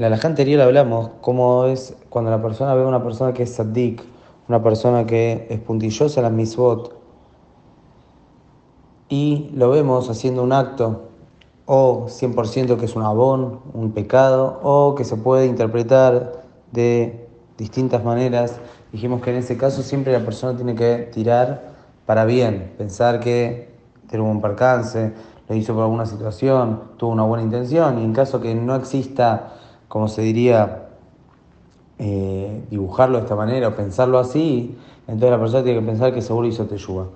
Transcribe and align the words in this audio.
En 0.00 0.04
la 0.04 0.06
alajá 0.06 0.28
anterior 0.28 0.62
hablamos 0.62 1.10
cómo 1.20 1.66
es 1.66 1.94
cuando 2.08 2.30
la 2.30 2.40
persona 2.40 2.72
ve 2.72 2.84
a 2.84 2.86
una 2.86 3.02
persona 3.02 3.34
que 3.34 3.42
es 3.42 3.52
sadik, 3.52 4.02
una 4.48 4.62
persona 4.62 5.04
que 5.04 5.46
es 5.50 5.60
puntillosa 5.60 6.22
las 6.22 6.32
misbot, 6.32 6.96
y 9.10 9.50
lo 9.54 9.68
vemos 9.68 10.08
haciendo 10.08 10.42
un 10.42 10.54
acto, 10.54 11.02
o 11.66 12.06
100% 12.08 12.78
que 12.78 12.86
es 12.86 12.96
un 12.96 13.02
abón, 13.02 13.60
un 13.74 13.92
pecado, 13.92 14.60
o 14.62 14.94
que 14.94 15.04
se 15.04 15.18
puede 15.18 15.44
interpretar 15.44 16.44
de 16.72 17.28
distintas 17.58 18.02
maneras. 18.02 18.58
Dijimos 18.92 19.20
que 19.20 19.32
en 19.32 19.36
ese 19.36 19.58
caso 19.58 19.82
siempre 19.82 20.14
la 20.14 20.24
persona 20.24 20.56
tiene 20.56 20.74
que 20.74 21.10
tirar 21.12 21.74
para 22.06 22.24
bien, 22.24 22.72
pensar 22.78 23.20
que 23.20 23.68
tuvo 24.10 24.30
un 24.30 24.40
percance, 24.40 25.12
lo 25.46 25.54
hizo 25.54 25.74
por 25.74 25.82
alguna 25.82 26.06
situación, 26.06 26.84
tuvo 26.96 27.10
una 27.10 27.24
buena 27.24 27.44
intención, 27.44 27.98
y 27.98 28.02
en 28.02 28.14
caso 28.14 28.40
que 28.40 28.54
no 28.54 28.74
exista, 28.76 29.56
como 29.90 30.06
se 30.06 30.22
diría, 30.22 30.86
eh, 31.98 32.64
dibujarlo 32.70 33.18
de 33.18 33.24
esta 33.24 33.34
manera 33.34 33.66
o 33.66 33.74
pensarlo 33.74 34.20
así, 34.20 34.78
entonces 35.08 35.30
la 35.32 35.40
persona 35.40 35.64
tiene 35.64 35.80
que 35.80 35.86
pensar 35.86 36.14
que 36.14 36.22
seguro 36.22 36.46
hizo 36.46 36.64
teyuga. 36.66 37.06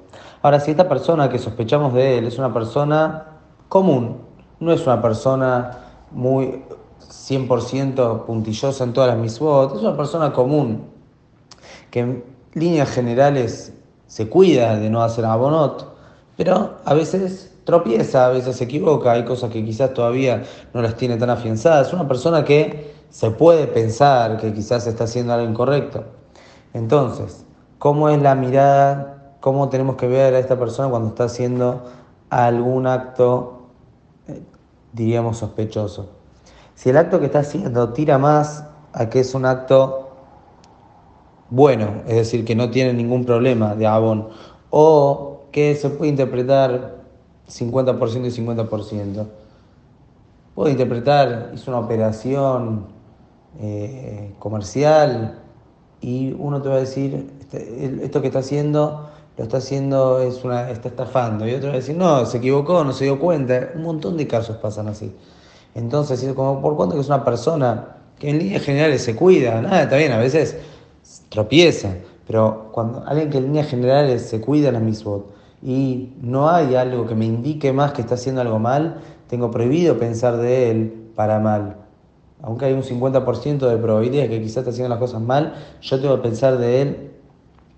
Ahora, 0.43 0.59
si 0.59 0.73
esta 0.73 0.89
persona 0.89 1.29
que 1.29 1.39
sospechamos 1.39 1.95
de 1.95 2.19
él 2.19 2.27
es 2.27 2.37
una 2.37 2.53
persona 2.53 3.27
común, 3.69 4.17
no 4.59 4.73
es 4.73 4.85
una 4.89 5.01
persona 5.01 5.79
muy 6.11 6.65
100% 7.01 8.25
puntillosa 8.25 8.83
en 8.83 8.93
todas 8.93 9.11
las 9.11 9.19
misbot, 9.19 9.77
es 9.77 9.81
una 9.81 9.97
persona 9.97 10.33
común 10.33 10.83
que 11.93 12.01
en 12.01 12.25
líneas 12.55 12.91
generales 12.91 13.73
se 14.09 14.29
cuida 14.29 14.75
de 14.81 14.91
no 14.91 15.01
hacer 15.01 15.25
abonot, 15.27 15.95
pero 16.37 16.79
a 16.85 16.93
veces 16.93 17.54
tropieza, 17.65 18.27
a 18.27 18.29
veces 18.29 18.57
se 18.57 18.65
equivoca, 18.65 19.13
hay 19.13 19.25
cosas 19.25 19.51
que 19.51 19.65
quizás 19.65 19.95
todavía 19.95 20.45
no 20.73 20.83
las 20.83 20.97
tiene 20.97 21.17
tan 21.17 21.31
afianzadas. 21.31 21.89
Es 21.89 21.93
una 21.93 22.07
persona 22.07 22.45
que 22.45 22.95
se 23.11 23.31
puede 23.31 23.67
pensar 23.67 24.37
que 24.39 24.53
quizás 24.53 24.87
está 24.87 25.05
haciendo 25.05 25.33
algo 25.33 25.49
incorrecto. 25.49 26.05
Entonces, 26.73 27.45
¿cómo 27.79 28.09
es 28.09 28.21
la 28.21 28.35
mirada? 28.35 29.37
¿Cómo 29.41 29.69
tenemos 29.69 29.97
que 29.97 30.09
ver 30.09 30.35
a 30.35 30.39
esta 30.39 30.59
persona 30.59 30.89
cuando 30.89 31.09
está 31.11 31.25
haciendo 31.25 31.85
algún 32.31 32.87
acto, 32.87 33.69
eh, 34.29 34.43
diríamos, 34.93 35.39
sospechoso? 35.39 36.11
Si 36.75 36.91
el 36.91 36.97
acto 36.97 37.21
que 37.21 37.27
está 37.27 37.41
haciendo 37.41 37.93
tira 37.93 38.19
más 38.19 38.65
a 38.93 39.09
que 39.09 39.21
es 39.21 39.35
un 39.35 39.47
acto 39.47 40.05
bueno, 41.51 42.03
es 42.07 42.17
decir, 42.17 42.45
que 42.45 42.57
no 42.57 42.71
tiene 42.71 42.93
ningún 42.93 43.25
problema 43.25 43.75
de 43.77 43.87
abón, 43.87 44.29
o 44.71 45.45
que 45.53 45.77
se 45.77 45.89
puede 45.91 46.11
interpretar 46.11 47.04
50% 47.49 48.27
y 48.27 48.45
50%. 48.45 49.27
Puedo 50.55 50.69
interpretar, 50.69 51.51
hizo 51.55 51.71
una 51.71 51.81
operación 51.81 52.87
eh, 53.61 54.35
comercial 54.39 55.39
y 56.01 56.33
uno 56.39 56.63
te 56.63 56.69
va 56.69 56.77
a 56.77 56.81
decir, 56.81 57.31
este, 57.41 58.05
esto 58.05 58.21
que 58.21 58.29
está 58.29 58.41
haciendo, 58.41 59.09
lo 59.37 59.45
está 59.45 59.57
haciendo, 59.57 60.21
es 60.21 60.45
una, 60.45 60.71
está 60.71 60.89
estafando. 60.89 61.47
Y 61.47 61.55
otro 61.55 61.69
va 61.69 61.75
a 61.75 61.79
decir, 61.79 61.97
no, 61.97 62.25
se 62.27 62.39
equivocó, 62.39 62.85
no 62.85 62.93
se 62.93 63.05
dio 63.05 63.19
cuenta. 63.19 63.71
Un 63.75 63.83
montón 63.83 64.17
de 64.17 64.27
casos 64.27 64.57
pasan 64.59 64.89
así. 64.89 65.13
Entonces, 65.75 66.25
como 66.35 66.63
por 66.63 66.77
cuanto 66.77 66.95
que 66.95 67.01
es 67.01 67.09
una 67.09 67.25
persona 67.25 67.97
que 68.19 68.31
en 68.31 68.39
líneas 68.39 68.63
generales 68.63 69.03
se 69.03 69.17
cuida, 69.17 69.61
nada, 69.61 69.83
está 69.83 69.97
bien, 69.97 70.13
a 70.13 70.19
veces 70.19 70.57
tropieza, 71.29 71.97
pero 72.29 72.69
cuando 72.71 73.03
alguien 73.07 73.29
que 73.29 73.39
en 73.39 73.45
líneas 73.45 73.69
generales 73.69 74.23
se 74.23 74.41
cuida 74.41 74.69
en 74.69 74.75
la 74.75 74.81
misbot 74.81 75.34
y 75.65 76.13
no 76.21 76.51
hay 76.51 76.75
algo 76.75 77.07
que 77.07 77.15
me 77.15 77.25
indique 77.25 77.73
más 77.73 77.93
que 77.93 78.03
está 78.03 78.17
haciendo 78.17 78.43
algo 78.43 78.59
mal, 78.59 79.01
tengo 79.29 79.51
prohibido 79.51 79.99
pensar 79.99 80.37
de 80.37 80.71
él 80.71 81.11
para 81.17 81.41
mal. 81.41 81.77
Aunque 82.43 82.67
hay 82.67 82.75
un 82.75 82.83
50% 82.83 83.67
de 83.67 83.77
probabilidad 83.79 84.25
de 84.25 84.29
que 84.29 84.43
quizás 84.43 84.59
está 84.59 84.71
haciendo 84.71 84.91
las 84.91 84.99
cosas 84.99 85.23
mal, 85.23 85.55
yo 85.81 85.99
tengo 85.99 86.17
que 86.17 86.29
pensar 86.29 86.59
de 86.59 86.83
él 86.83 87.11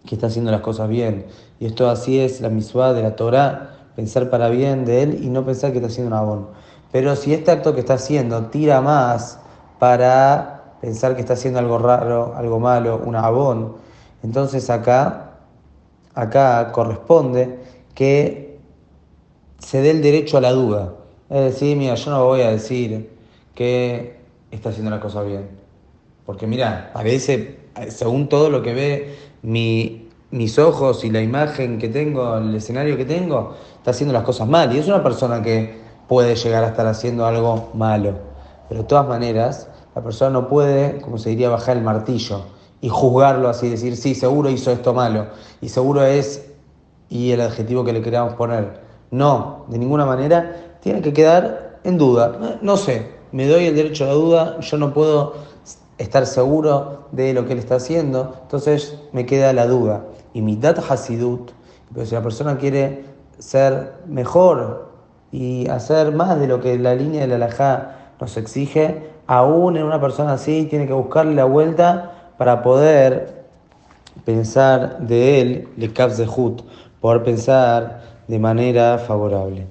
que 0.04 0.16
está 0.16 0.26
haciendo 0.26 0.50
las 0.50 0.62
cosas 0.62 0.88
bien. 0.88 1.26
Y 1.60 1.66
esto 1.66 1.88
así 1.88 2.18
es 2.18 2.40
la 2.40 2.48
misbah 2.48 2.92
de 2.92 3.02
la 3.02 3.14
Torah, 3.14 3.76
pensar 3.94 4.30
para 4.30 4.48
bien 4.48 4.84
de 4.84 5.04
él 5.04 5.20
y 5.22 5.28
no 5.28 5.44
pensar 5.44 5.70
que 5.70 5.78
está 5.78 5.86
haciendo 5.86 6.08
un 6.08 6.20
abón. 6.20 6.48
Pero 6.90 7.14
si 7.14 7.32
este 7.32 7.52
acto 7.52 7.72
que 7.72 7.80
está 7.80 7.94
haciendo 7.94 8.46
tira 8.46 8.80
más 8.80 9.38
para 9.78 10.74
pensar 10.80 11.14
que 11.14 11.20
está 11.20 11.34
haciendo 11.34 11.60
algo 11.60 11.78
raro, 11.78 12.34
algo 12.36 12.58
malo, 12.58 13.00
un 13.04 13.14
abón, 13.14 13.74
entonces 14.24 14.70
acá, 14.70 15.34
acá 16.14 16.72
corresponde 16.72 17.65
que 17.96 18.58
se 19.58 19.82
dé 19.82 19.90
el 19.90 20.02
derecho 20.02 20.36
a 20.36 20.40
la 20.40 20.52
duda. 20.52 20.94
Es 21.28 21.40
decir, 21.40 21.76
mira, 21.76 21.96
yo 21.96 22.10
no 22.12 22.24
voy 22.24 22.42
a 22.42 22.52
decir 22.52 23.10
que 23.56 24.20
está 24.52 24.68
haciendo 24.68 24.92
la 24.92 25.00
cosa 25.00 25.22
bien. 25.22 25.48
Porque 26.24 26.46
mira, 26.46 26.90
parece, 26.92 27.58
según 27.88 28.28
todo 28.28 28.50
lo 28.50 28.62
que 28.62 28.74
ve 28.74 29.14
mi, 29.42 30.08
mis 30.30 30.58
ojos 30.60 31.04
y 31.04 31.10
la 31.10 31.20
imagen 31.20 31.78
que 31.78 31.88
tengo, 31.88 32.36
el 32.36 32.54
escenario 32.54 32.96
que 32.96 33.04
tengo, 33.04 33.56
está 33.78 33.90
haciendo 33.90 34.12
las 34.12 34.22
cosas 34.22 34.46
mal. 34.46 34.72
Y 34.76 34.78
es 34.78 34.86
una 34.86 35.02
persona 35.02 35.42
que 35.42 35.74
puede 36.06 36.36
llegar 36.36 36.62
a 36.62 36.68
estar 36.68 36.86
haciendo 36.86 37.26
algo 37.26 37.70
malo. 37.74 38.14
Pero 38.68 38.82
de 38.82 38.86
todas 38.86 39.08
maneras, 39.08 39.68
la 39.94 40.02
persona 40.02 40.30
no 40.30 40.48
puede, 40.48 41.00
como 41.00 41.18
se 41.18 41.30
diría, 41.30 41.48
bajar 41.48 41.76
el 41.76 41.82
martillo 41.82 42.44
y 42.80 42.88
juzgarlo 42.88 43.48
así, 43.48 43.70
decir, 43.70 43.96
sí, 43.96 44.14
seguro 44.14 44.50
hizo 44.50 44.70
esto 44.70 44.92
malo, 44.92 45.28
y 45.62 45.70
seguro 45.70 46.04
es, 46.04 46.52
y 47.08 47.32
el 47.32 47.40
adjetivo 47.40 47.84
que 47.84 47.92
le 47.92 48.02
queríamos 48.02 48.34
poner. 48.34 48.80
No, 49.10 49.64
de 49.68 49.78
ninguna 49.78 50.04
manera, 50.04 50.78
tiene 50.80 51.00
que 51.00 51.12
quedar 51.12 51.78
en 51.84 51.98
duda. 51.98 52.58
No 52.62 52.76
sé, 52.76 53.12
me 53.32 53.46
doy 53.46 53.66
el 53.66 53.76
derecho 53.76 54.04
a 54.04 54.08
la 54.08 54.14
duda, 54.14 54.60
yo 54.60 54.76
no 54.78 54.92
puedo 54.92 55.34
estar 55.98 56.26
seguro 56.26 57.08
de 57.12 57.32
lo 57.32 57.46
que 57.46 57.52
él 57.52 57.58
está 57.58 57.76
haciendo, 57.76 58.34
entonces 58.42 58.98
me 59.12 59.26
queda 59.26 59.52
la 59.52 59.66
duda. 59.66 60.04
Y 60.34 60.42
mi 60.42 60.56
dat 60.56 60.78
hasidut, 60.90 61.52
pero 61.92 62.04
si 62.06 62.14
la 62.14 62.22
persona 62.22 62.58
quiere 62.58 63.04
ser 63.38 63.94
mejor 64.06 64.90
y 65.32 65.68
hacer 65.68 66.12
más 66.12 66.38
de 66.38 66.46
lo 66.46 66.60
que 66.60 66.78
la 66.78 66.94
línea 66.94 67.22
de 67.22 67.28
la 67.28 67.36
alajá 67.36 68.12
nos 68.20 68.36
exige, 68.36 69.10
aún 69.26 69.76
en 69.76 69.84
una 69.84 70.00
persona 70.00 70.34
así 70.34 70.66
tiene 70.68 70.86
que 70.86 70.92
buscarle 70.92 71.34
la 71.34 71.44
vuelta 71.44 72.32
para 72.38 72.62
poder 72.62 73.44
pensar 74.24 74.98
de 75.00 75.40
él, 75.40 75.68
le 75.76 75.88
de 75.88 76.28
hut, 76.28 76.62
poder 77.06 77.22
pensar 77.22 78.02
de 78.26 78.38
manera 78.38 78.98
favorable. 78.98 79.66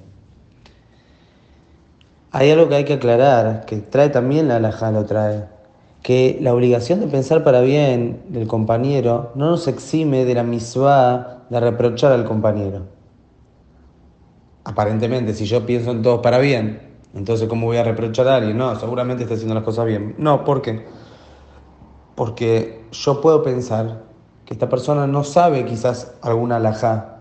Hay 2.31 2.51
algo 2.51 2.69
que 2.69 2.75
hay 2.75 2.85
que 2.85 2.93
aclarar, 2.93 3.65
que 3.65 3.77
trae 3.77 4.09
también 4.09 4.47
la 4.47 4.55
alajá, 4.55 4.91
lo 4.91 5.05
trae, 5.05 5.45
que 6.01 6.37
la 6.41 6.53
obligación 6.53 7.01
de 7.01 7.07
pensar 7.07 7.43
para 7.43 7.61
bien 7.61 8.23
del 8.29 8.47
compañero 8.47 9.31
no 9.35 9.49
nos 9.49 9.67
exime 9.67 10.25
de 10.25 10.33
la 10.33 10.43
misma 10.43 11.43
de 11.49 11.59
reprochar 11.59 12.11
al 12.11 12.25
compañero 12.25 12.95
aparentemente, 14.65 15.33
si 15.33 15.45
yo 15.45 15.65
pienso 15.65 15.91
en 15.91 16.01
todos 16.01 16.19
para 16.21 16.39
bien, 16.39 16.81
entonces 17.13 17.47
¿cómo 17.47 17.67
voy 17.67 17.77
a 17.77 17.83
reprochar 17.83 18.27
a 18.27 18.35
alguien? 18.35 18.57
No, 18.57 18.77
seguramente 18.77 19.23
está 19.23 19.35
haciendo 19.35 19.55
las 19.55 19.63
cosas 19.63 19.85
bien. 19.85 20.15
No, 20.17 20.43
¿por 20.43 20.61
qué? 20.61 20.85
Porque 22.15 22.83
yo 22.91 23.21
puedo 23.21 23.43
pensar 23.43 24.03
que 24.45 24.53
esta 24.53 24.67
persona 24.67 25.07
no 25.07 25.23
sabe 25.23 25.65
quizás 25.65 26.15
alguna 26.21 26.57
alajá. 26.57 27.14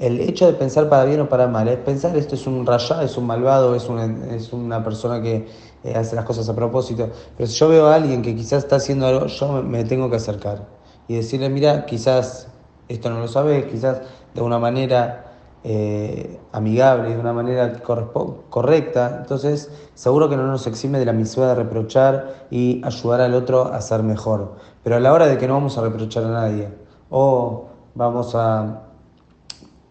El 0.00 0.18
hecho 0.18 0.46
de 0.46 0.54
pensar 0.54 0.88
para 0.88 1.04
bien 1.04 1.20
o 1.20 1.28
para 1.28 1.46
mal 1.46 1.68
es 1.68 1.76
pensar 1.76 2.16
esto 2.16 2.34
es 2.34 2.46
un 2.46 2.64
rayá, 2.64 3.02
es 3.02 3.18
un 3.18 3.26
malvado, 3.26 3.74
es 3.74 3.86
una, 3.86 4.06
es 4.34 4.50
una 4.50 4.82
persona 4.82 5.20
que 5.20 5.46
eh, 5.84 5.94
hace 5.94 6.16
las 6.16 6.24
cosas 6.24 6.48
a 6.48 6.56
propósito. 6.56 7.10
Pero 7.36 7.46
si 7.46 7.58
yo 7.58 7.68
veo 7.68 7.86
a 7.86 7.96
alguien 7.96 8.22
que 8.22 8.34
quizás 8.34 8.64
está 8.64 8.76
haciendo 8.76 9.06
algo, 9.06 9.26
yo 9.26 9.62
me 9.62 9.84
tengo 9.84 10.08
que 10.08 10.16
acercar 10.16 10.66
y 11.06 11.16
decirle, 11.16 11.50
mira, 11.50 11.84
quizás 11.84 12.48
esto 12.88 13.10
no 13.10 13.20
lo 13.20 13.28
sabes, 13.28 13.66
quizás 13.66 14.00
de 14.34 14.40
una 14.40 14.58
manera 14.58 15.26
eh, 15.64 16.40
amigable 16.52 17.10
de 17.10 17.20
una 17.20 17.34
manera 17.34 17.82
correcta, 17.82 19.18
entonces 19.20 19.70
seguro 19.92 20.30
que 20.30 20.36
no 20.38 20.46
nos 20.46 20.66
exime 20.66 20.98
de 20.98 21.04
la 21.04 21.12
misión 21.12 21.46
de 21.46 21.54
reprochar 21.54 22.46
y 22.50 22.80
ayudar 22.86 23.20
al 23.20 23.34
otro 23.34 23.66
a 23.66 23.82
ser 23.82 24.02
mejor. 24.02 24.54
Pero 24.82 24.96
a 24.96 25.00
la 25.00 25.12
hora 25.12 25.26
de 25.26 25.36
que 25.36 25.46
no 25.46 25.52
vamos 25.52 25.76
a 25.76 25.82
reprochar 25.82 26.24
a 26.24 26.28
nadie 26.28 26.70
o 27.10 27.66
vamos 27.94 28.34
a 28.34 28.89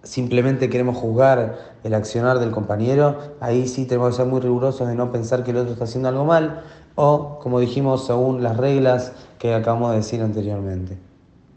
simplemente 0.04 0.70
queremos 0.70 0.98
juzgar 0.98 1.58
el 1.84 1.94
accionar 1.94 2.40
del 2.40 2.52
compañero, 2.52 3.18
ahí 3.40 3.68
sí 3.68 3.86
tenemos 3.86 4.12
que 4.12 4.18
ser 4.18 4.26
muy 4.26 4.40
rigurosos 4.40 4.88
de 4.88 4.96
no 4.96 5.12
pensar 5.12 5.44
que 5.44 5.52
el 5.52 5.58
otro 5.58 5.74
está 5.74 5.86
haciendo 5.86 6.10
algo 6.10 6.26
mal 6.26 6.64
o, 6.96 7.40
como 7.42 7.60
dijimos, 7.60 8.06
según 8.06 8.44
las 8.44 8.58
reglas 8.58 9.14
que 9.38 9.54
acabamos 9.54 9.92
de 9.92 9.98
decir 9.98 10.22
anteriormente. 10.22 11.09